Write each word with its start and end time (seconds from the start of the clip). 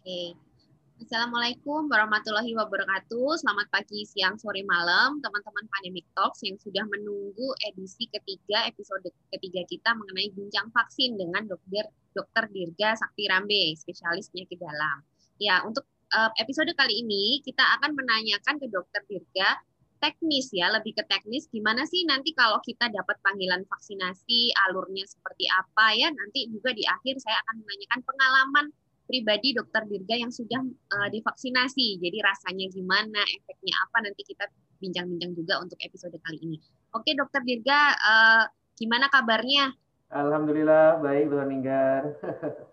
Oke. 0.00 0.32
Assalamualaikum 0.96 1.92
warahmatullahi 1.92 2.56
wabarakatuh. 2.56 3.36
Selamat 3.36 3.68
pagi, 3.68 4.08
siang, 4.08 4.40
sore, 4.40 4.64
malam, 4.64 5.20
teman-teman 5.20 5.68
Pandemic 5.68 6.08
Talks 6.16 6.40
yang 6.40 6.56
sudah 6.56 6.88
menunggu 6.88 7.52
edisi 7.68 8.08
ketiga, 8.08 8.64
episode 8.64 9.04
ketiga 9.28 9.60
kita 9.68 9.92
mengenai 9.92 10.32
bincang 10.32 10.72
vaksin 10.72 11.20
dengan 11.20 11.44
Dokter 11.44 11.92
Dr. 12.16 12.48
Dirga 12.48 12.96
Sakti 12.96 13.28
Rambe, 13.28 13.76
spesialis 13.76 14.32
penyakit 14.32 14.56
dalam. 14.56 15.04
Ya, 15.36 15.60
untuk 15.68 15.84
eh, 16.16 16.32
episode 16.40 16.72
kali 16.72 17.04
ini 17.04 17.44
kita 17.44 17.60
akan 17.76 17.92
menanyakan 17.92 18.56
ke 18.56 18.72
Dokter 18.72 19.04
Dirga 19.04 19.60
teknis 20.00 20.48
ya, 20.48 20.72
lebih 20.72 20.96
ke 20.96 21.04
teknis 21.04 21.44
gimana 21.52 21.84
sih 21.84 22.08
nanti 22.08 22.32
kalau 22.32 22.56
kita 22.64 22.88
dapat 22.88 23.20
panggilan 23.20 23.68
vaksinasi, 23.68 24.56
alurnya 24.64 25.04
seperti 25.04 25.44
apa 25.52 25.92
ya. 25.92 26.08
Nanti 26.08 26.48
juga 26.48 26.72
di 26.72 26.88
akhir 26.88 27.20
saya 27.20 27.36
akan 27.44 27.60
menanyakan 27.60 28.00
pengalaman 28.08 28.66
pribadi 29.10 29.50
dokter 29.50 29.82
Dirga 29.90 30.14
yang 30.14 30.30
sudah 30.30 30.62
uh, 30.94 31.08
divaksinasi. 31.10 31.98
Jadi 31.98 32.18
rasanya 32.22 32.70
gimana, 32.70 33.18
efeknya 33.26 33.74
apa 33.82 34.06
nanti 34.06 34.22
kita 34.22 34.46
bincang-bincang 34.78 35.34
juga 35.34 35.58
untuk 35.58 35.74
episode 35.82 36.14
kali 36.22 36.38
ini. 36.38 36.56
Oke, 36.94 37.18
dokter 37.18 37.42
Dirga, 37.42 37.98
uh, 37.98 38.44
gimana 38.78 39.10
kabarnya? 39.10 39.74
Alhamdulillah 40.10 40.98
baik 41.02 41.30
Tuhan 41.30 41.48
Ninggar. 41.50 42.02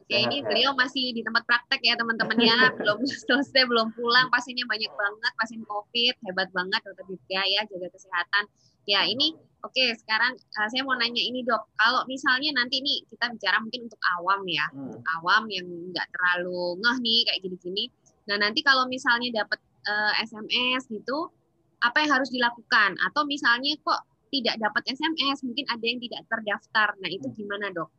Oke, 0.01 0.17
ini 0.17 0.41
beliau 0.41 0.73
masih 0.73 1.13
di 1.13 1.21
tempat 1.21 1.45
praktek 1.45 1.81
ya 1.85 1.93
teman-teman 1.97 2.37
ya, 2.37 2.57
belum 2.77 3.01
selesai, 3.05 3.65
belum 3.65 3.93
pulang, 3.97 4.29
pasiennya 4.29 4.65
banyak 4.65 4.89
banget, 4.93 5.31
pasien 5.37 5.61
COVID, 5.65 6.15
hebat 6.29 6.49
banget 6.53 6.81
dokter 6.85 7.05
Dirga 7.09 7.41
ya, 7.45 7.61
jaga 7.65 7.89
kesehatan. 7.93 8.45
Ya, 8.87 9.03
ini 9.03 9.35
oke 9.59 9.75
okay, 9.75 9.91
sekarang 9.99 10.39
uh, 10.39 10.67
saya 10.71 10.81
mau 10.87 10.95
nanya 10.95 11.19
ini 11.19 11.43
dok, 11.43 11.75
kalau 11.75 12.07
misalnya 12.07 12.55
nanti 12.55 12.79
nih 12.79 13.03
kita 13.11 13.27
bicara 13.35 13.59
mungkin 13.59 13.91
untuk 13.91 13.99
awam 14.15 14.41
ya, 14.47 14.65
hmm. 14.71 14.83
untuk 14.87 15.03
awam 15.19 15.43
yang 15.51 15.67
nggak 15.91 16.07
terlalu 16.15 16.79
ngeh 16.79 16.97
nih 17.03 17.19
kayak 17.27 17.39
gini-gini. 17.43 17.83
Nah 18.31 18.39
nanti 18.39 18.63
kalau 18.63 18.87
misalnya 18.87 19.43
dapat 19.43 19.59
uh, 19.91 20.15
eh, 20.15 20.23
SMS 20.23 20.87
gitu, 20.87 21.27
apa 21.83 21.99
yang 21.99 22.15
harus 22.15 22.31
dilakukan? 22.31 22.95
Atau 23.11 23.27
misalnya 23.27 23.75
kok 23.83 24.07
tidak 24.31 24.55
dapat 24.55 24.83
SMS, 24.87 25.43
mungkin 25.43 25.67
ada 25.67 25.83
yang 25.83 25.99
tidak 25.99 26.21
terdaftar. 26.31 26.87
Nah 27.03 27.09
itu 27.11 27.27
hmm. 27.27 27.35
gimana 27.35 27.67
dok 27.75 27.91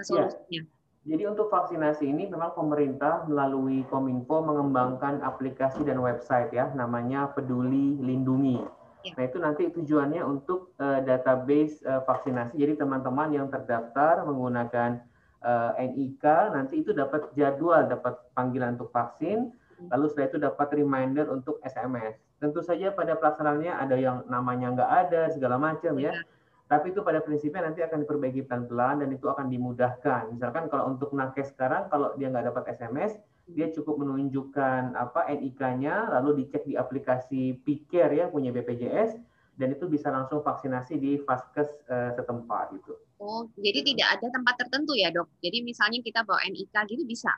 nah, 0.00 0.04
solusinya? 0.04 0.64
Ya. 0.64 0.78
Jadi 1.00 1.24
untuk 1.24 1.48
vaksinasi 1.48 2.12
ini 2.12 2.28
memang 2.28 2.52
pemerintah 2.52 3.24
melalui 3.24 3.88
Kominfo 3.88 4.44
mengembangkan 4.44 5.24
aplikasi 5.24 5.80
dan 5.80 5.96
website 6.00 6.52
ya, 6.52 6.68
namanya 6.76 7.32
Peduli 7.32 7.96
Lindungi. 8.04 8.79
Ya. 9.04 9.12
Nah 9.16 9.24
itu 9.24 9.38
nanti 9.40 9.62
tujuannya 9.72 10.22
untuk 10.24 10.76
uh, 10.76 11.00
database 11.00 11.80
uh, 11.88 12.04
vaksinasi. 12.04 12.56
Jadi 12.56 12.76
teman-teman 12.76 13.32
yang 13.32 13.46
terdaftar 13.48 14.24
menggunakan 14.28 15.00
uh, 15.44 15.72
eh, 15.76 15.88
NIK 15.88 16.24
nanti 16.52 16.84
itu 16.84 16.92
dapat 16.92 17.32
jadwal, 17.36 17.88
dapat 17.88 18.20
panggilan 18.36 18.76
untuk 18.76 18.92
vaksin. 18.92 19.52
Hmm. 19.80 19.88
Lalu 19.92 20.04
setelah 20.12 20.28
itu 20.28 20.38
dapat 20.40 20.68
reminder 20.76 21.26
untuk 21.32 21.58
SMS. 21.64 22.20
Tentu 22.40 22.60
saja 22.64 22.92
pada 22.92 23.16
pelaksanaannya 23.16 23.72
ada 23.72 23.96
yang 23.96 24.24
namanya 24.28 24.72
nggak 24.72 24.90
ada 25.08 25.22
segala 25.32 25.56
macam 25.56 25.96
ya. 26.00 26.12
ya. 26.12 26.24
Tapi 26.70 26.94
itu 26.94 27.02
pada 27.02 27.18
prinsipnya 27.18 27.66
nanti 27.66 27.82
akan 27.82 28.06
diperbaiki 28.06 28.46
pelan-pelan 28.46 29.02
dan 29.02 29.10
itu 29.10 29.26
akan 29.26 29.50
dimudahkan. 29.50 30.30
Misalkan 30.30 30.70
kalau 30.70 30.94
untuk 30.94 31.10
nakes 31.10 31.50
sekarang 31.50 31.90
kalau 31.90 32.14
dia 32.14 32.30
nggak 32.30 32.46
dapat 32.46 32.78
SMS, 32.78 33.18
dia 33.54 33.68
cukup 33.74 34.00
menunjukkan 34.00 34.94
apa 34.94 35.26
NIK-nya 35.30 36.10
lalu 36.18 36.44
dicek 36.44 36.66
di 36.66 36.74
aplikasi 36.78 37.58
Pikir 37.62 38.10
ya 38.14 38.30
punya 38.30 38.54
BPJS 38.54 39.18
dan 39.60 39.76
itu 39.76 39.84
bisa 39.90 40.08
langsung 40.08 40.40
vaksinasi 40.40 40.96
di 40.96 41.20
vaskes 41.20 41.68
uh, 41.92 42.16
setempat 42.16 42.72
gitu. 42.80 42.96
Oh, 43.20 43.44
jadi 43.60 43.84
tidak 43.84 44.08
ada 44.16 44.26
tempat 44.32 44.54
tertentu 44.56 44.96
ya, 44.96 45.12
Dok. 45.12 45.28
Jadi 45.44 45.60
misalnya 45.60 46.00
kita 46.00 46.24
bawa 46.24 46.40
NIK 46.48 46.72
gitu 46.88 47.04
bisa. 47.04 47.36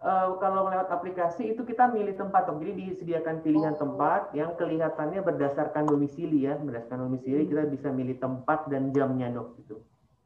Uh, 0.00 0.40
kalau 0.40 0.64
lewat 0.72 0.88
aplikasi 0.88 1.52
itu 1.52 1.60
kita 1.60 1.92
milih 1.92 2.16
tempat, 2.16 2.48
dok. 2.48 2.64
Jadi 2.64 2.72
disediakan 2.88 3.44
pilihan 3.44 3.76
oh. 3.76 3.80
tempat 3.84 4.32
yang 4.32 4.56
kelihatannya 4.56 5.20
berdasarkan 5.20 5.84
domisili 5.84 6.48
ya, 6.48 6.56
berdasarkan 6.56 7.04
domisili 7.04 7.44
hmm. 7.44 7.50
kita 7.52 7.62
bisa 7.68 7.88
milih 7.92 8.16
tempat 8.16 8.64
dan 8.72 8.96
jamnya, 8.96 9.28
dok. 9.28 9.60
Gitu. 9.60 9.76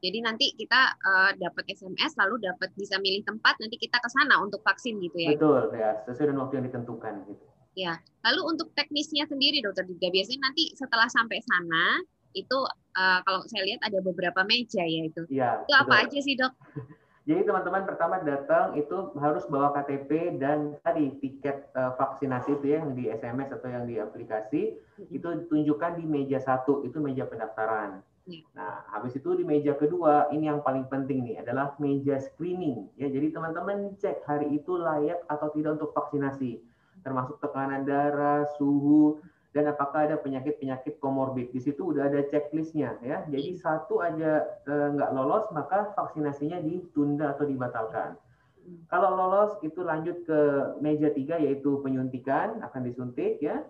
Jadi 0.05 0.19
nanti 0.21 0.53
kita 0.53 1.01
uh, 1.01 1.33
dapat 1.41 1.65
SMS 1.73 2.13
lalu 2.21 2.45
dapat 2.45 2.69
bisa 2.77 3.01
milih 3.01 3.25
tempat 3.25 3.57
nanti 3.57 3.81
kita 3.81 3.97
ke 3.97 4.09
sana 4.13 4.37
untuk 4.45 4.61
vaksin 4.61 5.01
gitu 5.01 5.17
ya. 5.17 5.33
Betul 5.33 5.73
ya, 5.73 6.05
sesuai 6.05 6.29
dengan 6.29 6.45
waktu 6.45 6.61
yang 6.61 6.67
ditentukan 6.69 7.15
gitu. 7.33 7.45
Ya. 7.75 7.93
Lalu 8.21 8.41
untuk 8.53 8.69
teknisnya 8.77 9.25
sendiri 9.25 9.65
dokter 9.65 9.89
juga 9.89 10.13
biasanya 10.13 10.53
nanti 10.53 10.77
setelah 10.77 11.09
sampai 11.09 11.41
sana 11.41 12.05
itu 12.37 12.59
uh, 12.99 13.19
kalau 13.25 13.41
saya 13.49 13.65
lihat 13.65 13.81
ada 13.81 14.05
beberapa 14.05 14.45
meja 14.45 14.85
ya 14.85 15.03
itu. 15.09 15.23
Ya, 15.33 15.65
itu 15.65 15.73
betul. 15.73 15.83
apa 15.89 15.95
aja 16.05 16.19
sih, 16.21 16.35
Dok? 16.37 16.53
Jadi 17.25 17.41
teman-teman 17.49 17.89
pertama 17.89 18.21
datang 18.21 18.77
itu 18.77 19.17
harus 19.17 19.49
bawa 19.49 19.73
KTP 19.73 20.37
dan 20.37 20.77
tadi 20.85 21.09
tiket 21.25 21.73
uh, 21.73 21.97
vaksinasi 21.97 22.61
itu 22.61 22.69
ya 22.69 22.85
yang 22.85 22.93
di 22.93 23.09
SMS 23.09 23.49
atau 23.49 23.69
yang 23.73 23.89
di 23.89 23.97
aplikasi 23.97 24.77
itu 25.09 25.29
tunjukkan 25.49 25.97
di 25.97 26.05
meja 26.05 26.37
satu 26.37 26.85
itu 26.85 27.01
meja 27.01 27.25
pendaftaran. 27.25 28.05
Iya. 28.25 28.41
Nah, 28.57 28.89
habis 28.89 29.12
itu 29.21 29.37
di 29.37 29.45
meja 29.45 29.77
kedua, 29.77 30.33
ini 30.33 30.49
yang 30.49 30.65
paling 30.65 30.89
penting 30.89 31.29
nih 31.29 31.45
adalah 31.45 31.77
meja 31.77 32.17
screening. 32.17 32.89
Ya, 32.97 33.12
jadi 33.12 33.37
teman-teman 33.37 34.01
cek 34.01 34.25
hari 34.25 34.49
itu 34.57 34.81
layak 34.81 35.21
atau 35.29 35.53
tidak 35.53 35.77
untuk 35.77 35.93
vaksinasi, 35.93 36.57
termasuk 37.05 37.37
tekanan 37.45 37.85
darah, 37.85 38.49
suhu, 38.57 39.21
dan 39.53 39.69
apakah 39.69 40.09
ada 40.09 40.17
penyakit-penyakit 40.17 40.97
komorbid. 41.05 41.53
Di 41.53 41.61
situ 41.61 41.93
udah 41.93 42.09
ada 42.09 42.25
checklistnya 42.33 42.97
ya. 43.05 43.29
Jadi 43.29 43.55
iya. 43.55 43.61
satu 43.61 44.01
aja 44.01 44.43
eh, 44.67 44.89
nggak 44.97 45.12
lolos, 45.12 45.45
maka 45.53 45.93
vaksinasinya 45.93 46.65
ditunda 46.65 47.37
atau 47.37 47.45
dibatalkan. 47.45 48.17
Hmm. 48.65 48.89
Kalau 48.89 49.12
lolos 49.15 49.53
itu 49.61 49.85
lanjut 49.85 50.25
ke 50.25 50.41
meja 50.81 51.12
tiga 51.12 51.37
yaitu 51.37 51.77
penyuntikan 51.85 52.65
akan 52.65 52.89
disuntik 52.89 53.37
ya 53.45 53.61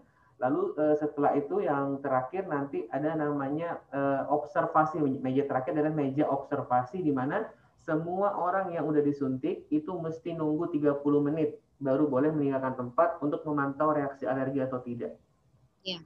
Lalu 0.42 0.74
uh, 0.76 0.96
setelah 0.98 1.38
itu 1.38 1.62
yang 1.62 2.02
terakhir 2.02 2.50
nanti 2.50 2.84
ada 2.90 3.14
namanya 3.14 3.78
uh, 3.94 4.26
observasi. 4.34 4.98
Meja 4.98 5.46
terakhir 5.46 5.78
adalah 5.78 5.94
meja 5.94 6.26
observasi 6.26 7.00
di 7.00 7.14
mana 7.14 7.46
semua 7.84 8.34
orang 8.40 8.72
yang 8.72 8.88
udah 8.88 9.04
disuntik 9.04 9.68
itu 9.68 9.92
mesti 9.94 10.34
nunggu 10.34 10.72
30 10.72 11.04
menit 11.20 11.60
baru 11.78 12.08
boleh 12.08 12.32
meninggalkan 12.32 12.74
tempat 12.80 13.20
untuk 13.20 13.44
memantau 13.44 13.92
reaksi 13.92 14.24
alergi 14.24 14.64
atau 14.64 14.80
tidak. 14.80 15.12
Ya. 15.84 16.00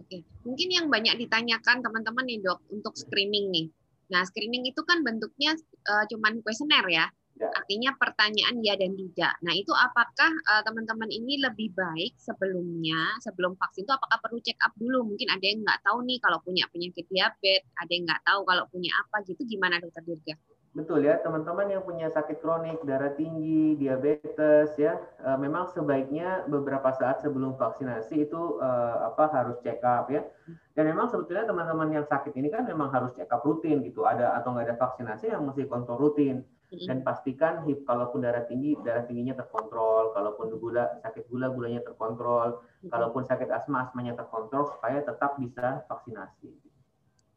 Oke. 0.00 0.24
Mungkin 0.42 0.68
yang 0.72 0.86
banyak 0.88 1.20
ditanyakan 1.20 1.84
teman-teman 1.84 2.24
nih, 2.24 2.40
Dok, 2.40 2.58
untuk 2.72 2.96
screening 2.96 3.52
nih. 3.52 3.66
Nah, 4.08 4.24
screening 4.24 4.66
itu 4.66 4.80
kan 4.82 5.04
bentuknya 5.04 5.54
uh, 5.86 6.04
cuman 6.08 6.40
kuesioner 6.40 6.84
ya. 6.88 7.06
Ya. 7.42 7.50
Artinya 7.58 7.90
pertanyaan 7.98 8.62
ya 8.62 8.78
dan 8.78 8.94
tidak. 8.94 9.34
Nah, 9.42 9.50
itu 9.50 9.74
apakah 9.74 10.30
uh, 10.30 10.62
teman-teman 10.62 11.10
ini 11.10 11.42
lebih 11.42 11.74
baik 11.74 12.14
sebelumnya, 12.14 13.18
sebelum 13.18 13.58
vaksin 13.58 13.82
itu 13.82 13.90
apakah 13.90 14.22
perlu 14.22 14.38
check 14.46 14.54
up 14.62 14.70
dulu? 14.78 15.02
Mungkin 15.02 15.26
ada 15.26 15.42
yang 15.42 15.66
nggak 15.66 15.82
tahu 15.82 16.06
nih 16.06 16.22
kalau 16.22 16.38
punya 16.46 16.70
penyakit 16.70 17.02
diabetes, 17.10 17.66
ada 17.82 17.90
yang 17.90 18.06
nggak 18.06 18.22
tahu 18.22 18.40
kalau 18.46 18.64
punya 18.70 18.94
apa 18.94 19.26
gitu. 19.26 19.42
Gimana 19.42 19.82
dokter 19.82 20.06
Dirga? 20.06 20.38
Betul 20.72 21.04
ya, 21.04 21.20
teman-teman 21.20 21.68
yang 21.68 21.82
punya 21.84 22.08
sakit 22.08 22.40
kronik, 22.40 22.80
darah 22.88 23.12
tinggi, 23.12 23.76
diabetes 23.76 24.72
ya, 24.80 24.96
uh, 25.20 25.36
memang 25.36 25.68
sebaiknya 25.68 26.48
beberapa 26.48 26.88
saat 26.96 27.20
sebelum 27.20 27.60
vaksinasi 27.60 28.24
itu 28.24 28.56
uh, 28.56 29.12
apa 29.12 29.28
harus 29.36 29.60
check 29.60 29.82
up 29.84 30.08
ya. 30.08 30.24
Dan 30.72 30.88
memang 30.88 31.10
sebetulnya 31.10 31.44
teman-teman 31.44 31.90
yang 31.90 32.06
sakit 32.08 32.32
ini 32.38 32.48
kan 32.48 32.64
memang 32.64 32.88
harus 32.88 33.12
check 33.18 33.28
up 33.28 33.44
rutin 33.44 33.84
gitu. 33.84 34.08
Ada 34.08 34.38
atau 34.40 34.56
nggak 34.56 34.72
ada 34.72 34.76
vaksinasi 34.80 35.28
yang 35.34 35.44
mesti 35.44 35.68
kontrol 35.68 36.08
rutin 36.08 36.40
dan 36.72 37.04
pastikan 37.04 37.68
hip 37.68 37.84
kalaupun 37.84 38.24
darah 38.24 38.48
tinggi 38.48 38.72
darah 38.80 39.04
tingginya 39.04 39.36
terkontrol. 39.36 40.16
Kalaupun 40.16 40.56
gula 40.56 41.00
sakit 41.04 41.28
gula 41.28 41.52
gulanya 41.52 41.84
terkontrol. 41.84 42.64
Kalaupun 42.88 43.28
sakit 43.28 43.52
asma 43.52 43.84
asmanya 43.84 44.16
terkontrol 44.16 44.68
supaya 44.72 45.04
tetap 45.04 45.36
bisa 45.36 45.84
vaksinasi. 45.86 46.48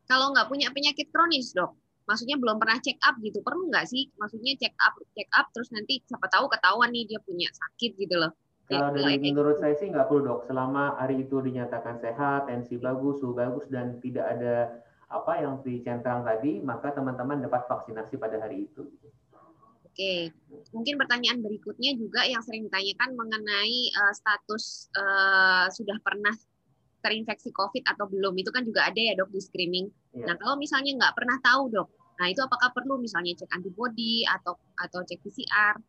Kalau 0.07 0.31
nggak 0.31 0.47
punya 0.47 0.71
penyakit 0.71 1.11
kronis 1.11 1.51
dok 1.51 1.75
maksudnya 2.05 2.37
belum 2.37 2.61
pernah 2.61 2.77
check 2.81 3.01
up 3.01 3.17
gitu 3.19 3.41
perlu 3.41 3.67
nggak 3.69 3.85
sih? 3.89 4.09
Maksudnya 4.15 4.53
check 4.61 4.73
up 4.81 4.93
check 5.17 5.29
up 5.35 5.49
terus 5.51 5.69
nanti 5.73 5.99
siapa 6.05 6.29
tahu 6.29 6.45
ketahuan 6.49 6.93
nih 6.93 7.05
dia 7.09 7.19
punya 7.21 7.49
sakit 7.51 7.91
gitu 7.97 8.15
loh. 8.17 8.31
Kalau 8.65 8.97
dari 8.97 9.21
menurut 9.21 9.61
saya 9.61 9.77
sih 9.77 9.93
nggak 9.93 10.09
perlu 10.09 10.21
dok. 10.25 10.39
Selama 10.49 10.97
hari 10.97 11.21
itu 11.21 11.37
dinyatakan 11.37 12.01
sehat 12.01 12.49
tensi 12.49 12.81
bagus 12.81 13.21
suhu 13.21 13.37
bagus 13.37 13.69
dan 13.69 14.01
tidak 14.01 14.25
ada 14.37 14.81
apa 15.05 15.37
yang 15.37 15.61
dicentang 15.61 16.25
tadi 16.25 16.65
maka 16.65 16.89
teman-teman 16.89 17.45
dapat 17.45 17.69
vaksinasi 17.69 18.17
pada 18.17 18.41
hari 18.41 18.65
itu 18.65 18.89
Oke, 19.95 20.27
mungkin 20.75 20.99
pertanyaan 20.99 21.39
berikutnya 21.39 21.95
juga 21.95 22.27
yang 22.27 22.43
sering 22.43 22.67
ditanyakan 22.67 23.15
mengenai 23.15 23.95
uh, 23.95 24.11
status 24.11 24.91
uh, 24.91 25.71
sudah 25.71 25.95
pernah 26.03 26.35
terinfeksi 26.99 27.55
COVID 27.55 27.87
atau 27.87 28.03
belum. 28.11 28.35
Itu 28.35 28.51
kan 28.51 28.67
juga 28.67 28.91
ada 28.91 28.99
ya 28.99 29.15
dok 29.15 29.31
di 29.31 29.39
screening. 29.39 29.87
Ya. 30.11 30.27
Nah 30.27 30.35
kalau 30.35 30.59
misalnya 30.59 30.99
nggak 30.99 31.15
pernah 31.15 31.39
tahu 31.39 31.71
dok, 31.71 31.87
nah 32.19 32.27
itu 32.27 32.43
apakah 32.43 32.75
perlu 32.75 32.99
misalnya 32.99 33.39
cek 33.39 33.47
antibody 33.55 34.27
atau 34.27 34.59
atau 34.75 34.99
cek 34.99 35.23
PCR? 35.23 35.79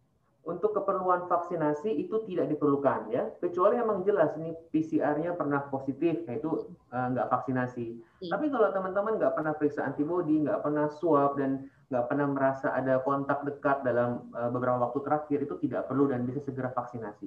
Untuk 0.46 0.78
keperluan 0.78 1.26
vaksinasi 1.26 1.90
itu 1.90 2.22
tidak 2.30 2.54
diperlukan 2.54 3.10
ya, 3.10 3.26
kecuali 3.42 3.82
emang 3.82 4.06
jelas 4.06 4.30
ini 4.38 4.54
PCR-nya 4.70 5.34
pernah 5.34 5.66
positif, 5.66 6.22
nah 6.22 6.38
itu 6.38 6.70
uh, 6.94 7.06
nggak 7.10 7.26
vaksinasi. 7.34 7.98
Ya. 8.22 8.38
Tapi 8.38 8.54
kalau 8.54 8.70
teman-teman 8.70 9.18
nggak 9.18 9.34
pernah 9.34 9.58
periksa 9.58 9.82
antibody, 9.82 10.46
nggak 10.46 10.62
pernah 10.62 10.86
swab 10.86 11.34
dan 11.34 11.66
nggak 11.90 12.06
pernah 12.06 12.30
merasa 12.30 12.70
ada 12.78 13.02
kontak 13.02 13.42
dekat 13.42 13.82
dalam 13.82 14.30
uh, 14.38 14.46
beberapa 14.54 14.86
waktu 14.86 15.02
terakhir 15.02 15.38
itu 15.50 15.54
tidak 15.66 15.90
perlu 15.90 16.14
dan 16.14 16.22
bisa 16.22 16.38
segera 16.46 16.70
vaksinasi. 16.70 17.26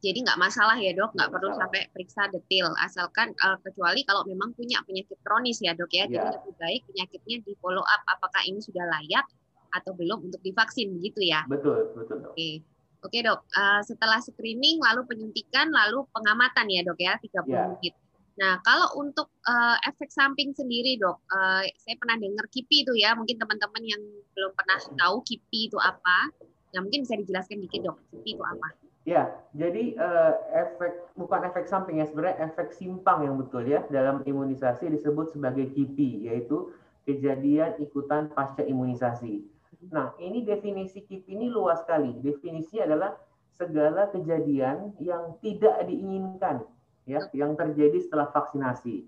Jadi 0.00 0.18
nggak 0.24 0.40
masalah 0.40 0.80
ya 0.80 0.96
dok, 0.96 1.12
nggak 1.12 1.30
perlu 1.36 1.52
sampai 1.52 1.84
periksa 1.92 2.32
detail, 2.32 2.72
asalkan 2.80 3.36
uh, 3.44 3.60
kecuali 3.60 4.08
kalau 4.08 4.24
memang 4.24 4.56
punya 4.56 4.80
penyakit 4.88 5.20
kronis 5.20 5.60
ya 5.60 5.76
dok 5.76 5.92
ya, 5.92 6.08
ya. 6.08 6.16
jadi 6.16 6.28
lebih 6.40 6.54
baik 6.56 6.80
penyakitnya 6.88 7.36
di 7.44 7.52
follow 7.60 7.84
up 7.84 8.02
apakah 8.08 8.40
ini 8.48 8.58
sudah 8.64 8.88
layak 8.88 9.28
atau 9.72 9.92
belum 9.96 10.28
untuk 10.28 10.40
divaksin 10.44 11.00
gitu 11.00 11.24
ya. 11.24 11.42
Betul 11.48 11.90
betul 11.96 12.22
dok. 12.22 12.32
Oke. 12.36 12.62
Oke 13.02 13.18
dok, 13.18 13.42
uh, 13.58 13.82
setelah 13.82 14.22
screening 14.22 14.78
lalu 14.78 15.02
penyuntikan 15.10 15.74
lalu 15.74 16.06
pengamatan 16.14 16.70
ya 16.70 16.86
dok 16.86 16.98
ya 17.02 17.18
30 17.18 17.50
ya. 17.50 17.66
menit. 17.74 17.94
Nah 18.38 18.62
kalau 18.62 18.94
untuk 19.02 19.28
uh, 19.44 19.76
efek 19.90 20.08
samping 20.14 20.54
sendiri 20.54 20.96
dok, 21.02 21.18
uh, 21.34 21.66
saya 21.82 21.98
pernah 21.98 22.16
dengar 22.22 22.46
KIPI 22.46 22.86
itu 22.86 22.92
ya, 23.02 23.18
mungkin 23.18 23.36
teman-teman 23.42 23.82
yang 23.82 24.02
belum 24.38 24.52
pernah 24.54 24.78
tahu 24.78 25.18
KIPI 25.26 25.60
itu 25.68 25.78
apa, 25.82 26.30
ya 26.70 26.78
mungkin 26.78 27.02
bisa 27.02 27.18
dijelaskan 27.18 27.58
dikit 27.60 27.90
dok, 27.90 27.98
KIPI 28.14 28.30
itu 28.38 28.44
apa? 28.46 28.68
Ya, 29.02 29.34
jadi 29.50 29.98
uh, 29.98 30.34
efek 30.54 31.10
bukan 31.18 31.42
efek 31.50 31.66
samping 31.66 31.98
ya 31.98 32.06
sebenarnya 32.06 32.38
efek 32.46 32.70
simpang 32.70 33.26
yang 33.26 33.34
betul 33.34 33.66
ya 33.66 33.82
dalam 33.90 34.22
imunisasi 34.22 34.86
disebut 34.94 35.34
sebagai 35.34 35.74
KIPI 35.74 36.30
yaitu 36.30 36.70
kejadian 37.02 37.82
ikutan 37.82 38.30
pasca 38.30 38.62
imunisasi. 38.62 39.42
Nah, 39.90 40.14
ini 40.22 40.46
definisi 40.46 41.02
KIPI 41.02 41.34
ini 41.34 41.46
luas 41.50 41.82
sekali. 41.82 42.14
Definisi 42.22 42.78
adalah 42.78 43.18
segala 43.50 44.08
kejadian 44.14 44.94
yang 45.02 45.36
tidak 45.42 45.84
diinginkan 45.84 46.62
ya 47.02 47.18
yang 47.34 47.58
terjadi 47.58 47.98
setelah 47.98 48.30
vaksinasi. 48.30 49.06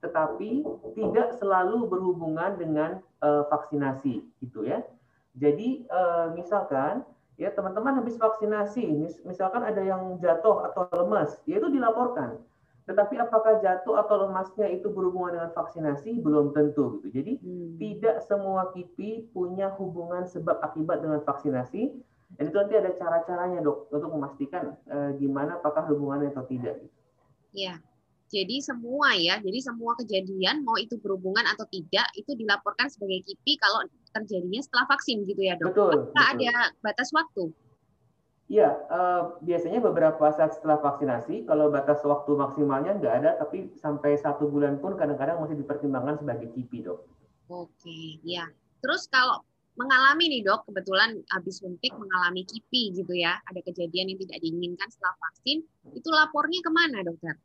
Tetapi 0.00 0.64
tidak 0.96 1.36
selalu 1.36 1.86
berhubungan 1.86 2.56
dengan 2.56 2.90
uh, 3.22 3.46
vaksinasi 3.52 4.24
gitu 4.42 4.66
ya. 4.66 4.82
Jadi 5.36 5.86
uh, 5.92 6.34
misalkan 6.34 7.06
ya 7.38 7.52
teman-teman 7.54 8.02
habis 8.02 8.18
vaksinasi, 8.18 8.84
misalkan 9.24 9.62
ada 9.64 9.80
yang 9.80 10.18
jatuh 10.20 10.66
atau 10.68 10.88
lemas, 10.92 11.38
ya 11.48 11.56
itu 11.56 11.70
dilaporkan. 11.70 12.36
Tetapi 12.90 13.22
apakah 13.22 13.62
jatuh 13.62 14.02
atau 14.02 14.26
lemasnya 14.26 14.66
itu 14.66 14.90
berhubungan 14.90 15.38
dengan 15.38 15.50
vaksinasi 15.54 16.18
belum 16.26 16.50
tentu 16.50 16.98
gitu. 16.98 17.06
Jadi 17.14 17.32
hmm. 17.38 17.78
tidak 17.78 18.18
semua 18.26 18.74
KIPI 18.74 19.30
punya 19.30 19.70
hubungan 19.78 20.26
sebab 20.26 20.58
akibat 20.58 20.98
dengan 20.98 21.22
vaksinasi. 21.22 21.94
Dan 22.34 22.50
itu 22.50 22.56
nanti 22.58 22.74
ada 22.74 22.90
cara-caranya 22.98 23.62
dok 23.62 23.90
untuk 23.94 24.10
memastikan 24.10 24.74
eh, 24.90 25.14
gimana 25.22 25.62
apakah 25.62 25.86
hubungannya 25.86 26.34
atau 26.34 26.42
tidak. 26.50 26.82
Gitu. 26.82 26.94
Ya, 27.54 27.78
jadi 28.30 28.62
semua 28.62 29.18
ya, 29.18 29.42
jadi 29.42 29.58
semua 29.58 29.98
kejadian 29.98 30.62
mau 30.62 30.78
itu 30.78 30.94
berhubungan 31.02 31.42
atau 31.50 31.66
tidak 31.66 32.06
itu 32.14 32.38
dilaporkan 32.38 32.86
sebagai 32.86 33.26
KIPI 33.26 33.54
kalau 33.58 33.82
terjadinya 34.14 34.62
setelah 34.62 34.86
vaksin 34.86 35.26
gitu 35.26 35.42
ya 35.42 35.58
dok. 35.58 35.74
Betul. 35.74 35.94
Apakah 36.10 36.10
betul. 36.10 36.46
ada 36.46 36.52
batas 36.82 37.10
waktu? 37.10 37.44
Iya, 38.50 38.66
uh, 38.90 39.38
biasanya 39.46 39.78
beberapa 39.78 40.26
saat 40.34 40.58
setelah 40.58 40.82
vaksinasi, 40.82 41.46
kalau 41.46 41.70
batas 41.70 42.02
waktu 42.02 42.34
maksimalnya 42.34 42.98
nggak 42.98 43.14
ada, 43.22 43.30
tapi 43.38 43.70
sampai 43.78 44.18
satu 44.18 44.50
bulan 44.50 44.82
pun 44.82 44.98
kadang-kadang 44.98 45.38
masih 45.38 45.54
dipertimbangkan 45.62 46.18
sebagai 46.18 46.50
KIPI 46.50 46.90
dok. 46.90 47.06
Oke, 47.46 48.18
ya. 48.26 48.50
Terus 48.82 49.06
kalau 49.06 49.46
mengalami 49.78 50.34
nih 50.34 50.42
dok, 50.42 50.66
kebetulan 50.66 51.22
habis 51.30 51.62
suntik 51.62 51.94
mengalami 51.94 52.42
KIPI 52.42 52.82
gitu 52.98 53.14
ya, 53.14 53.38
ada 53.38 53.62
kejadian 53.62 54.10
yang 54.10 54.18
tidak 54.18 54.42
diinginkan 54.42 54.88
setelah 54.90 55.14
vaksin, 55.30 55.62
itu 55.94 56.08
lapornya 56.10 56.58
ke 56.58 56.70
mana 56.74 57.06
dokter? 57.06 57.38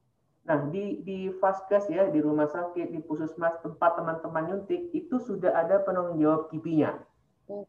Nah, 0.49 0.57
di 0.73 1.05
di 1.05 1.29
Vaskes 1.37 1.85
ya, 1.85 2.09
di 2.09 2.17
rumah 2.17 2.49
sakit, 2.49 2.89
di 2.89 2.97
puskesmas 3.05 3.61
tempat 3.61 3.93
teman-teman 3.93 4.43
nyuntik 4.49 4.89
itu 4.89 5.21
sudah 5.21 5.53
ada 5.53 5.85
penanggung 5.85 6.17
jawab 6.17 6.49
KIPI-nya. 6.49 6.97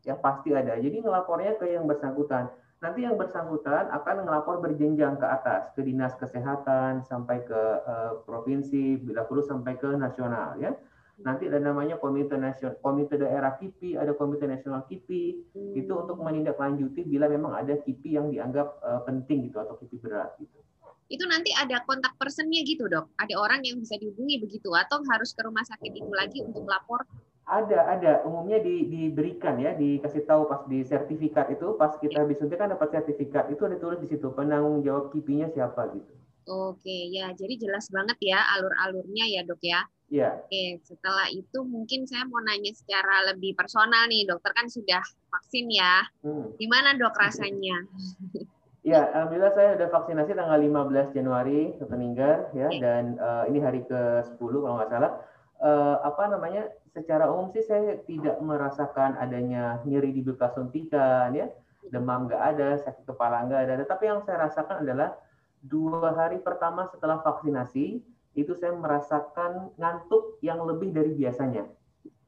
Ya 0.08 0.16
pasti 0.16 0.56
ada. 0.56 0.80
Jadi 0.80 1.04
ngelapornya 1.04 1.60
ke 1.60 1.68
yang 1.68 1.84
bersangkutan. 1.84 2.48
Nanti 2.76 3.08
yang 3.08 3.16
bersangkutan 3.16 3.88
akan 3.88 4.28
ngelapor 4.28 4.60
berjenjang 4.60 5.16
ke 5.16 5.24
atas, 5.24 5.72
ke 5.72 5.80
dinas 5.80 6.12
kesehatan 6.20 7.00
sampai 7.08 7.40
ke 7.48 7.62
uh, 7.88 8.20
provinsi, 8.28 9.00
bila 9.00 9.24
perlu 9.24 9.40
sampai 9.40 9.80
ke 9.80 9.96
nasional 9.96 10.60
ya. 10.60 10.76
Nanti 11.16 11.48
ada 11.48 11.56
namanya 11.56 11.96
komite 11.96 12.36
nasional, 12.36 12.76
komite 12.84 13.16
daerah 13.16 13.56
KIPI, 13.56 13.96
ada 13.96 14.12
komite 14.12 14.44
nasional 14.44 14.84
KIPI. 14.84 15.56
Hmm. 15.56 15.72
Itu 15.72 15.96
untuk 15.96 16.20
menindaklanjuti 16.20 17.08
bila 17.08 17.32
memang 17.32 17.56
ada 17.56 17.80
KIPI 17.80 18.10
yang 18.12 18.28
dianggap 18.28 18.68
uh, 18.84 19.00
penting 19.08 19.48
gitu 19.48 19.56
atau 19.56 19.80
KIPI 19.80 19.96
berat 20.04 20.36
gitu 20.36 20.60
itu 21.06 21.22
nanti 21.30 21.54
ada 21.54 21.86
kontak 21.86 22.18
personnya 22.18 22.66
gitu 22.66 22.90
dok? 22.90 23.14
Ada 23.14 23.38
orang 23.38 23.62
yang 23.62 23.78
bisa 23.78 23.94
dihubungi 23.94 24.42
begitu 24.42 24.74
atau 24.74 24.98
harus 25.06 25.30
ke 25.30 25.42
rumah 25.46 25.62
sakit 25.62 25.92
itu 25.94 26.10
lagi 26.10 26.42
untuk 26.42 26.66
lapor? 26.66 27.06
Ada, 27.46 27.78
ada. 27.94 28.12
Umumnya 28.26 28.58
di, 28.58 28.90
diberikan 28.90 29.54
ya, 29.62 29.70
dikasih 29.78 30.26
tahu 30.26 30.50
pas 30.50 30.66
di 30.66 30.82
sertifikat 30.82 31.46
itu, 31.54 31.78
pas 31.78 31.94
kita 31.94 32.26
habis 32.26 32.42
suntik 32.42 32.58
kan 32.58 32.74
dapat 32.74 32.90
sertifikat, 32.90 33.46
itu 33.54 33.62
ada 33.62 33.78
tulis 33.78 34.02
di 34.02 34.10
situ 34.10 34.34
penanggung 34.34 34.82
jawab 34.82 35.14
kipinya 35.14 35.46
siapa 35.54 35.94
gitu. 35.94 36.12
Oke, 36.46 37.10
ya. 37.14 37.30
Jadi 37.34 37.54
jelas 37.58 37.86
banget 37.90 38.18
ya 38.22 38.42
alur-alurnya 38.58 39.30
ya 39.30 39.46
dok 39.46 39.62
ya. 39.62 39.86
Iya. 40.10 40.42
Oke, 40.42 40.82
setelah 40.86 41.26
itu 41.30 41.58
mungkin 41.66 42.06
saya 42.06 42.26
mau 42.26 42.38
nanya 42.42 42.70
secara 42.74 43.30
lebih 43.34 43.54
personal 43.58 44.06
nih, 44.06 44.26
dokter 44.26 44.50
kan 44.54 44.66
sudah 44.66 45.02
vaksin 45.30 45.66
ya. 45.70 46.02
Hmm. 46.22 46.50
Gimana 46.58 46.98
dok 46.98 47.14
rasanya? 47.14 47.86
Ya, 48.86 49.02
alhamdulillah 49.02 49.50
saya 49.50 49.74
sudah 49.74 49.90
vaksinasi 49.90 50.30
tanggal 50.38 50.62
15 50.62 51.10
Januari 51.10 51.74
ke 51.74 51.90
Peninggar 51.90 52.54
ya 52.54 52.70
dan 52.78 53.18
uh, 53.18 53.42
ini 53.50 53.58
hari 53.58 53.82
ke-10 53.82 54.38
kalau 54.38 54.78
nggak 54.78 54.94
salah. 54.94 55.26
Uh, 55.56 55.96
apa 56.04 56.28
namanya? 56.28 56.68
Secara 56.92 57.28
umum 57.28 57.52
sih 57.52 57.64
saya 57.64 58.00
tidak 58.04 58.40
merasakan 58.40 59.20
adanya 59.20 59.80
nyeri 59.84 60.12
di 60.12 60.24
bekas 60.24 60.56
suntikan 60.56 61.32
ya. 61.36 61.48
Demam 61.86 62.26
nggak 62.26 62.42
ada, 62.56 62.76
sakit 62.80 63.04
kepala 63.04 63.46
nggak 63.46 63.60
ada. 63.68 63.74
Tetapi 63.84 64.04
yang 64.08 64.20
saya 64.24 64.48
rasakan 64.48 64.82
adalah 64.82 65.14
dua 65.62 66.12
hari 66.16 66.40
pertama 66.40 66.88
setelah 66.88 67.20
vaksinasi 67.20 68.00
itu 68.36 68.52
saya 68.60 68.76
merasakan 68.76 69.72
ngantuk 69.80 70.40
yang 70.44 70.60
lebih 70.64 70.92
dari 70.92 71.12
biasanya. 71.16 71.64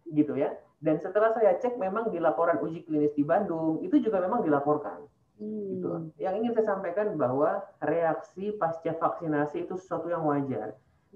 Gitu 0.08 0.36
ya. 0.36 0.52
Dan 0.78 1.02
setelah 1.02 1.34
saya 1.34 1.58
cek 1.58 1.74
memang 1.76 2.14
di 2.14 2.22
laporan 2.22 2.62
uji 2.62 2.86
klinis 2.86 3.12
di 3.18 3.26
Bandung 3.26 3.82
itu 3.82 3.98
juga 3.98 4.22
memang 4.22 4.46
dilaporkan 4.46 5.04
Gitu. 5.38 5.86
Hmm. 5.86 6.10
Yang 6.18 6.34
ingin 6.42 6.52
saya 6.58 6.66
sampaikan 6.74 7.14
bahwa 7.14 7.62
reaksi 7.78 8.50
pasca 8.58 8.90
vaksinasi 8.98 9.70
itu 9.70 9.78
sesuatu 9.78 10.10
yang 10.10 10.26
wajar. 10.26 10.74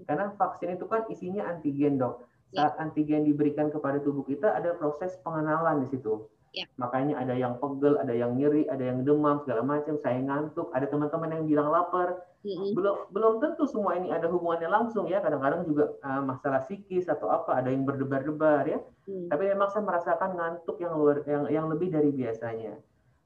Karena 0.08 0.32
vaksin 0.34 0.76
itu 0.76 0.84
kan 0.88 1.06
isinya 1.12 1.48
antigen, 1.48 2.00
Dok. 2.00 2.24
Ya. 2.52 2.68
Saat 2.68 2.80
antigen 2.80 3.24
diberikan 3.24 3.72
kepada 3.72 4.00
tubuh 4.00 4.24
kita 4.28 4.52
ada 4.52 4.76
proses 4.76 5.16
pengenalan 5.24 5.84
di 5.84 5.88
situ. 5.96 6.28
Ya. 6.52 6.68
Makanya 6.76 7.16
ada 7.16 7.32
yang 7.32 7.56
pegel, 7.56 7.96
ada 7.96 8.12
yang 8.12 8.36
nyeri, 8.36 8.68
ada 8.68 8.84
yang 8.84 9.08
demam 9.08 9.40
segala 9.40 9.64
macam, 9.64 9.96
saya 10.04 10.20
ngantuk, 10.20 10.68
ada 10.76 10.84
teman-teman 10.84 11.32
yang 11.32 11.44
bilang 11.48 11.72
lapar. 11.72 12.20
Mm-hmm. 12.44 12.76
Belum 12.76 12.96
belum 13.08 13.32
tentu 13.40 13.64
semua 13.64 13.96
ini 13.96 14.12
ada 14.12 14.28
hubungannya 14.28 14.68
langsung 14.68 15.08
ya. 15.08 15.24
Kadang-kadang 15.24 15.64
juga 15.64 15.96
uh, 16.04 16.20
masalah 16.20 16.60
psikis 16.60 17.08
atau 17.08 17.32
apa, 17.32 17.56
ada 17.56 17.72
yang 17.72 17.88
berdebar-debar 17.88 18.68
ya. 18.68 18.84
Mm. 19.08 19.32
Tapi 19.32 19.42
memang 19.48 19.72
saya 19.72 19.86
merasakan 19.88 20.30
ngantuk 20.36 20.76
yang 20.76 20.92
luar 20.92 21.24
yang 21.24 21.42
yang 21.48 21.66
lebih 21.72 21.88
dari 21.88 22.12
biasanya 22.12 22.76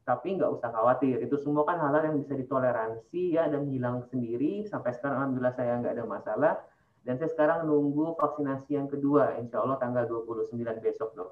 tapi 0.07 0.39
nggak 0.39 0.55
usah 0.55 0.71
khawatir 0.71 1.19
itu 1.19 1.35
semua 1.35 1.67
kan 1.67 1.83
hal-hal 1.83 2.15
yang 2.15 2.17
bisa 2.23 2.39
ditoleransi 2.39 3.35
ya 3.35 3.51
dan 3.51 3.67
hilang 3.67 4.07
sendiri. 4.07 4.63
Sampai 4.71 4.95
sekarang 4.95 5.27
alhamdulillah 5.27 5.59
saya 5.59 5.83
nggak 5.83 5.95
ada 5.99 6.07
masalah. 6.07 6.55
Dan 7.03 7.19
saya 7.19 7.31
sekarang 7.35 7.67
nunggu 7.67 8.15
vaksinasi 8.15 8.79
yang 8.79 8.87
kedua 8.87 9.35
insya 9.43 9.67
Allah 9.67 9.83
tanggal 9.83 10.07
29 10.07 10.55
besok 10.79 11.11
dok. 11.19 11.31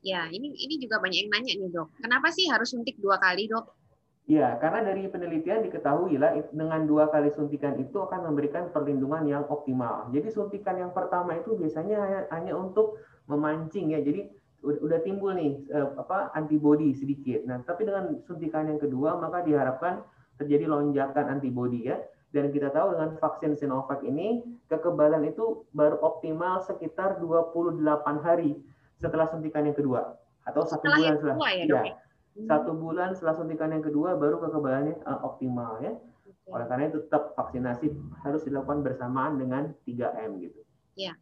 Ya 0.00 0.24
ini 0.32 0.56
ini 0.56 0.80
juga 0.80 1.04
banyak 1.04 1.28
yang 1.28 1.30
nanya 1.36 1.52
nih 1.52 1.68
dok. 1.68 1.92
Kenapa 2.00 2.32
sih 2.32 2.48
harus 2.48 2.72
suntik 2.72 2.96
dua 2.96 3.20
kali 3.20 3.44
dok? 3.52 3.76
Ya, 4.22 4.54
karena 4.62 4.86
dari 4.86 5.10
penelitian 5.10 5.66
diketahui 5.66 6.14
lah 6.14 6.38
dengan 6.54 6.86
dua 6.86 7.10
kali 7.10 7.28
suntikan 7.34 7.74
itu 7.82 7.98
akan 7.98 8.30
memberikan 8.30 8.70
perlindungan 8.70 9.26
yang 9.26 9.44
optimal. 9.50 10.08
Jadi 10.14 10.30
suntikan 10.30 10.78
yang 10.78 10.94
pertama 10.94 11.34
itu 11.34 11.58
biasanya 11.58 11.98
hanya, 11.98 12.20
hanya 12.30 12.52
untuk 12.54 13.02
memancing 13.26 13.90
ya. 13.92 13.98
Jadi 13.98 14.30
udah 14.62 14.98
timbul 15.02 15.34
nih 15.34 15.58
uh, 15.74 15.98
apa 15.98 16.30
antibodi 16.38 16.94
sedikit. 16.94 17.42
Nah, 17.44 17.60
tapi 17.66 17.82
dengan 17.82 18.14
suntikan 18.22 18.70
yang 18.70 18.78
kedua 18.78 19.18
maka 19.18 19.42
diharapkan 19.42 20.06
terjadi 20.38 20.70
lonjakan 20.70 21.38
antibodi 21.38 21.90
ya. 21.90 21.98
Dan 22.32 22.48
kita 22.48 22.72
tahu 22.72 22.96
dengan 22.96 23.20
vaksin 23.20 23.52
Sinovac 23.60 24.00
ini 24.08 24.40
kekebalan 24.72 25.28
itu 25.28 25.68
baru 25.76 26.00
optimal 26.00 26.64
sekitar 26.64 27.20
28 27.20 27.84
hari 28.24 28.56
setelah 28.96 29.28
suntikan 29.28 29.68
yang 29.68 29.76
kedua 29.76 30.16
atau 30.48 30.64
satu 30.64 30.88
setelah 30.88 30.96
bulan 30.96 31.14
setelah 31.20 31.36
ya, 31.52 31.64
ya, 31.68 31.82
hmm. 31.92 32.46
satu 32.48 32.72
bulan 32.72 33.08
setelah 33.12 33.34
suntikan 33.36 33.70
yang 33.70 33.84
kedua 33.84 34.16
baru 34.16 34.40
kekebalannya 34.42 34.94
uh, 35.04 35.20
optimal 35.28 35.78
ya. 35.84 35.92
Okay. 35.92 36.50
Oleh 36.56 36.66
karena 36.66 36.84
itu 36.88 36.98
tetap 37.06 37.36
vaksinasi 37.36 37.86
harus 38.24 38.42
dilakukan 38.48 38.80
bersamaan 38.82 39.38
dengan 39.38 39.76
3M 39.84 40.40
gitu. 40.42 40.60
Ya. 40.96 41.12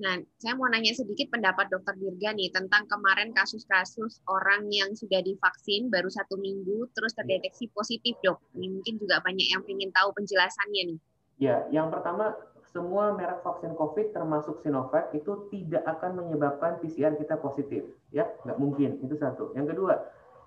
Nah, 0.00 0.16
saya 0.40 0.56
mau 0.56 0.64
nanya 0.72 0.96
sedikit 0.96 1.28
pendapat 1.28 1.68
Dokter 1.68 1.92
Dirga 2.00 2.32
nih 2.32 2.48
tentang 2.48 2.88
kemarin 2.88 3.36
kasus-kasus 3.36 4.24
orang 4.32 4.72
yang 4.72 4.96
sudah 4.96 5.20
divaksin 5.20 5.92
baru 5.92 6.08
satu 6.08 6.40
minggu 6.40 6.88
terus 6.96 7.12
terdeteksi 7.12 7.68
positif 7.76 8.16
dok. 8.24 8.40
Ini 8.56 8.80
mungkin 8.80 8.96
juga 8.96 9.20
banyak 9.20 9.52
yang 9.52 9.60
ingin 9.68 9.92
tahu 9.92 10.16
penjelasannya 10.16 10.96
nih. 10.96 10.98
Ya, 11.36 11.68
yang 11.68 11.92
pertama 11.92 12.32
semua 12.72 13.12
merek 13.12 13.44
vaksin 13.44 13.76
COVID 13.76 14.16
termasuk 14.16 14.64
Sinovac 14.64 15.12
itu 15.12 15.52
tidak 15.52 15.84
akan 15.84 16.24
menyebabkan 16.24 16.80
PCR 16.80 17.12
kita 17.20 17.36
positif, 17.36 17.84
ya 18.08 18.24
nggak 18.48 18.56
mungkin. 18.56 19.04
Itu 19.04 19.20
satu. 19.20 19.52
Yang 19.52 19.76
kedua, 19.76 20.00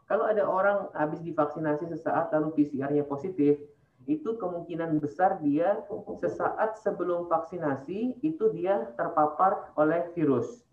kalau 0.10 0.26
ada 0.26 0.50
orang 0.50 0.90
habis 0.98 1.22
divaksinasi 1.22 1.94
sesaat 1.94 2.34
lalu 2.34 2.58
PCR-nya 2.58 3.06
positif, 3.06 3.62
itu 4.06 4.36
kemungkinan 4.36 5.00
besar 5.00 5.40
dia 5.40 5.80
sesaat 6.20 6.80
sebelum 6.84 7.32
vaksinasi 7.32 8.20
itu 8.20 8.46
dia 8.52 8.92
terpapar 9.00 9.72
oleh 9.80 10.12
virus. 10.14 10.64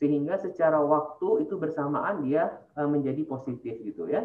Sehingga 0.00 0.40
secara 0.40 0.80
waktu 0.80 1.44
itu 1.44 1.60
bersamaan 1.60 2.24
dia 2.24 2.56
eh, 2.78 2.88
menjadi 2.88 3.20
positif 3.28 3.76
gitu 3.84 4.08
ya. 4.08 4.24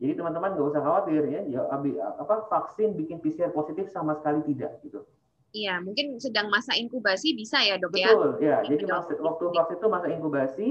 Jadi 0.00 0.16
teman-teman 0.16 0.56
nggak 0.56 0.68
usah 0.72 0.80
khawatir 0.80 1.28
ya, 1.28 1.44
ya 1.44 1.60
apa 1.68 2.48
vaksin 2.48 2.96
bikin 2.96 3.20
PCR 3.20 3.52
positif 3.52 3.92
sama 3.92 4.16
sekali 4.16 4.40
tidak 4.48 4.80
gitu. 4.80 5.04
Iya, 5.50 5.82
mungkin 5.82 6.22
sedang 6.22 6.46
masa 6.46 6.78
inkubasi 6.78 7.34
bisa 7.34 7.58
ya 7.58 7.74
dok 7.74 7.90
Betul, 7.90 8.02
ya? 8.02 8.10
Betul, 8.14 8.30
ya. 8.38 8.56
Jadi 8.62 8.84
masa, 8.86 9.12
waktu 9.18 9.44
vaksin 9.50 9.76
itu 9.82 9.86
masa 9.90 10.06
inkubasi, 10.06 10.66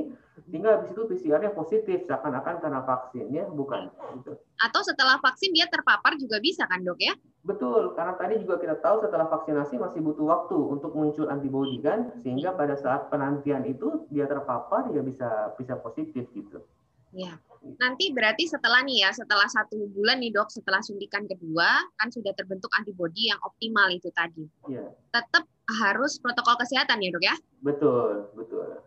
sehingga 0.47 0.69
habis 0.79 0.95
itu 0.95 1.03
PCR-nya 1.03 1.51
positif, 1.51 2.07
seakan-akan 2.07 2.63
karena 2.63 2.79
vaksinnya, 2.87 3.43
bukan. 3.51 3.91
Gitu. 3.91 4.39
Atau 4.63 4.81
setelah 4.87 5.19
vaksin 5.19 5.51
dia 5.51 5.67
terpapar 5.67 6.15
juga 6.15 6.39
bisa 6.39 6.63
kan 6.63 6.79
dok 6.79 6.95
ya? 6.95 7.11
Betul, 7.43 7.91
karena 7.95 8.15
tadi 8.15 8.39
juga 8.39 8.55
kita 8.59 8.79
tahu 8.79 9.03
setelah 9.03 9.27
vaksinasi 9.27 9.75
masih 9.79 9.99
butuh 9.99 10.25
waktu 10.27 10.55
untuk 10.55 10.95
muncul 10.95 11.27
antibodi 11.27 11.83
kan, 11.83 12.15
sehingga 12.23 12.55
pada 12.55 12.79
saat 12.79 13.11
penantian 13.11 13.67
itu 13.67 14.07
dia 14.07 14.31
terpapar 14.31 14.91
ya 14.95 15.03
bisa 15.03 15.55
bisa 15.59 15.75
positif 15.75 16.23
gitu. 16.31 16.63
Ya. 17.11 17.35
Nanti 17.59 18.15
berarti 18.15 18.47
setelah 18.47 18.79
nih 18.87 19.03
ya, 19.03 19.11
setelah 19.11 19.47
satu 19.51 19.75
bulan 19.91 20.23
nih 20.23 20.31
dok, 20.31 20.47
setelah 20.47 20.79
suntikan 20.79 21.27
kedua, 21.27 21.67
kan 21.99 22.07
sudah 22.07 22.31
terbentuk 22.31 22.71
antibodi 22.79 23.27
yang 23.27 23.39
optimal 23.43 23.91
itu 23.91 24.07
tadi. 24.15 24.47
Ya. 24.71 24.87
Tetap 25.11 25.43
harus 25.83 26.17
protokol 26.23 26.55
kesehatan 26.55 27.03
ya 27.03 27.09
dok 27.11 27.23
ya? 27.23 27.35
Betul, 27.59 28.31
betul. 28.33 28.79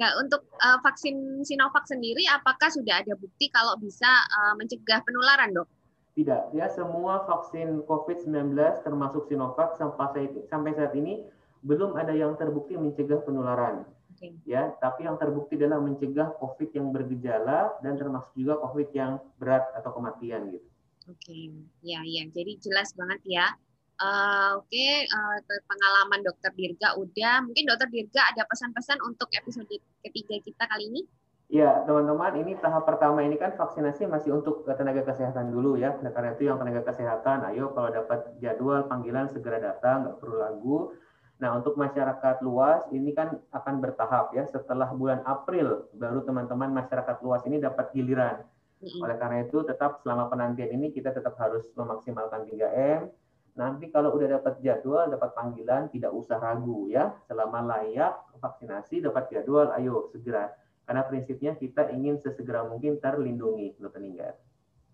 Ya, 0.00 0.16
untuk 0.16 0.48
uh, 0.64 0.80
vaksin 0.80 1.44
Sinovac 1.44 1.84
sendiri, 1.84 2.24
apakah 2.28 2.72
sudah 2.72 3.04
ada 3.04 3.12
bukti 3.16 3.52
kalau 3.52 3.76
bisa 3.76 4.08
uh, 4.08 4.56
mencegah 4.56 5.04
penularan 5.04 5.52
dok? 5.52 5.68
Tidak, 6.16 6.56
ya 6.56 6.66
semua 6.72 7.24
vaksin 7.28 7.84
COVID-19 7.86 8.56
termasuk 8.82 9.28
Sinovac 9.28 9.76
sampai 9.78 10.72
saat 10.74 10.92
ini 10.96 11.24
belum 11.62 11.94
ada 11.94 12.10
yang 12.10 12.34
terbukti 12.34 12.74
mencegah 12.74 13.22
penularan 13.22 13.86
okay. 14.18 14.34
ya 14.42 14.74
tapi 14.82 15.06
yang 15.06 15.14
terbukti 15.14 15.54
adalah 15.54 15.78
mencegah 15.78 16.34
COVID 16.42 16.74
yang 16.74 16.90
bergejala 16.90 17.78
dan 17.78 17.94
termasuk 17.94 18.34
juga 18.34 18.58
COVID 18.58 18.88
yang 18.90 19.22
berat 19.38 19.62
atau 19.78 19.94
kematian 19.94 20.50
gitu. 20.50 20.66
Oke, 21.08 21.24
okay. 21.24 21.44
ya 21.80 22.04
ya 22.04 22.26
jadi 22.28 22.58
jelas 22.60 22.92
banget 22.92 23.22
ya. 23.24 23.46
Uh, 23.98 24.62
Oke, 24.62 24.78
okay. 24.78 25.10
uh, 25.10 25.38
eh, 25.42 25.62
pengalaman 25.66 26.22
Dokter 26.22 26.54
Dirga 26.54 26.94
udah. 26.94 27.42
Mungkin 27.48 27.66
Dokter 27.66 27.90
Dirga 27.90 28.30
ada 28.30 28.46
pesan-pesan 28.46 29.02
untuk 29.02 29.26
episode 29.34 29.66
ketiga 30.06 30.38
kita 30.38 30.64
kali 30.70 30.86
ini? 30.86 31.02
Ya, 31.48 31.80
teman-teman, 31.88 32.44
ini 32.44 32.60
tahap 32.60 32.84
pertama 32.84 33.24
ini 33.24 33.40
kan 33.40 33.56
vaksinasi 33.56 34.04
masih 34.04 34.36
untuk 34.36 34.68
tenaga 34.68 35.00
kesehatan 35.00 35.48
dulu 35.48 35.80
ya. 35.80 35.96
Nah, 36.04 36.12
karena 36.12 36.36
itu 36.36 36.44
yang 36.44 36.60
tenaga 36.60 36.84
kesehatan, 36.84 37.40
ayo 37.50 37.72
kalau 37.72 37.88
dapat 37.88 38.36
jadwal 38.36 38.84
panggilan 38.84 39.32
segera 39.32 39.56
datang, 39.56 40.04
nggak 40.04 40.16
perlu 40.20 40.36
lagu. 40.36 40.76
Nah, 41.38 41.54
untuk 41.54 41.78
masyarakat 41.78 42.42
luas 42.42 42.82
ini 42.90 43.14
kan 43.14 43.38
akan 43.54 43.78
bertahap 43.78 44.34
ya. 44.34 44.42
Setelah 44.50 44.90
bulan 44.90 45.22
April 45.22 45.86
baru 45.94 46.26
teman-teman 46.26 46.74
masyarakat 46.74 47.22
luas 47.22 47.46
ini 47.46 47.62
dapat 47.62 47.94
giliran. 47.94 48.42
Oleh 48.78 49.16
karena 49.18 49.42
itu 49.42 49.62
tetap 49.66 50.02
selama 50.02 50.30
penantian 50.30 50.70
ini 50.70 50.94
kita 50.94 51.10
tetap 51.10 51.34
harus 51.38 51.66
memaksimalkan 51.74 52.46
3M. 52.46 53.10
Nanti 53.58 53.90
kalau 53.90 54.14
udah 54.14 54.38
dapat 54.38 54.62
jadwal, 54.62 55.10
dapat 55.10 55.34
panggilan, 55.34 55.90
tidak 55.90 56.14
usah 56.14 56.38
ragu 56.38 56.86
ya. 56.86 57.10
Selama 57.26 57.58
layak 57.66 58.14
vaksinasi, 58.38 59.02
dapat 59.02 59.34
jadwal, 59.34 59.74
ayo 59.74 60.10
segera. 60.14 60.54
Karena 60.86 61.02
prinsipnya 61.06 61.52
kita 61.58 61.90
ingin 61.90 62.22
sesegera 62.22 62.62
mungkin 62.66 63.02
terlindungi, 63.02 63.74
Dokter 63.82 63.98
Ninggar. 63.98 64.34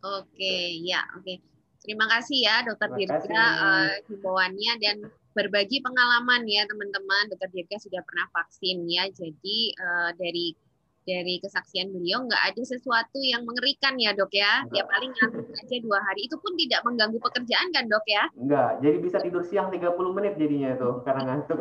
Oke, 0.00 0.80
ya, 0.80 1.04
oke. 1.16 1.53
Terima 1.84 2.08
kasih 2.08 2.38
ya 2.48 2.64
Dokter 2.64 2.88
Dirga 2.96 3.44
uh, 3.60 3.94
himbauannya 4.08 4.72
dan 4.80 4.96
berbagi 5.36 5.84
pengalaman 5.84 6.48
ya 6.48 6.64
teman-teman. 6.64 7.28
Dokter 7.28 7.52
Dirga 7.52 7.76
sudah 7.76 8.00
pernah 8.00 8.24
vaksin 8.32 8.88
ya, 8.88 9.04
jadi 9.12 9.58
uh, 9.76 10.10
dari 10.16 10.56
dari 11.04 11.36
kesaksian 11.36 11.92
beliau 11.92 12.24
nggak 12.24 12.40
ada 12.40 12.62
sesuatu 12.64 13.20
yang 13.20 13.44
mengerikan 13.44 14.00
ya 14.00 14.16
dok 14.16 14.32
ya. 14.32 14.64
Ya 14.72 14.88
paling 14.88 15.12
ngantuk 15.12 15.52
aja 15.52 15.76
dua 15.84 16.00
hari. 16.00 16.24
Itu 16.24 16.40
pun 16.40 16.56
tidak 16.56 16.80
mengganggu 16.88 17.20
pekerjaan 17.20 17.68
kan 17.76 17.84
dok 17.84 18.06
ya? 18.08 18.24
Enggak, 18.32 18.80
jadi 18.80 18.96
bisa 19.04 19.20
tidur 19.20 19.44
siang 19.44 19.68
30 19.68 20.16
menit 20.16 20.40
jadinya 20.40 20.72
itu 20.72 20.90
karena 21.04 21.22
ngantuk. 21.28 21.60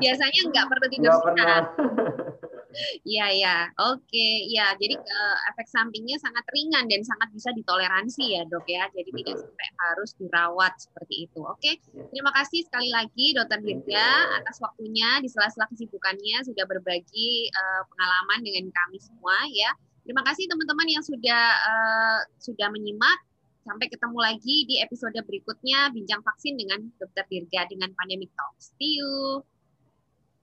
Biasanya 0.00 0.40
nggak 0.48 0.66
perlu 0.72 0.86
tidur 0.88 1.12
siang. 1.20 1.64
Iya 3.02 3.26
ya, 3.34 3.56
oke 3.78 4.28
ya. 4.50 4.74
Jadi 4.78 4.94
uh, 4.94 5.36
efek 5.52 5.66
sampingnya 5.66 6.16
sangat 6.22 6.44
ringan 6.54 6.86
dan 6.86 7.02
sangat 7.02 7.28
bisa 7.34 7.50
ditoleransi 7.54 8.24
ya 8.38 8.42
dok 8.46 8.66
ya. 8.70 8.86
Jadi 8.94 9.10
Betul. 9.10 9.18
tidak 9.24 9.36
sampai 9.42 9.68
harus 9.88 10.10
dirawat 10.16 10.72
seperti 10.78 11.14
itu. 11.26 11.40
Oke, 11.42 11.78
ya. 11.78 12.04
terima 12.14 12.30
kasih 12.34 12.60
sekali 12.66 12.88
lagi 12.90 13.34
dokter 13.34 13.58
Dirga 13.60 14.40
atas 14.40 14.56
waktunya 14.62 15.18
di 15.20 15.28
sela-sela 15.28 15.66
kesibukannya 15.70 16.46
sudah 16.46 16.64
berbagi 16.66 17.50
uh, 17.50 17.82
pengalaman 17.90 18.38
dengan 18.46 18.64
kami 18.70 18.98
semua 19.02 19.36
ya. 19.50 19.70
Terima 20.06 20.26
kasih 20.26 20.48
teman-teman 20.48 20.88
yang 20.88 21.04
sudah 21.04 21.44
uh, 21.60 22.20
sudah 22.40 22.68
menyimak. 22.72 23.18
Sampai 23.60 23.92
ketemu 23.92 24.18
lagi 24.18 24.64
di 24.64 24.80
episode 24.80 25.20
berikutnya 25.20 25.92
bincang 25.92 26.24
vaksin 26.24 26.56
dengan 26.56 26.80
Dokter 26.96 27.28
Dirga 27.28 27.68
dengan 27.68 27.92
Pandemic 27.92 28.32
Talks. 28.32 28.72
See 28.80 28.96
you. 28.96 29.44